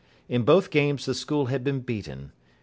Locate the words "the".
1.05-1.13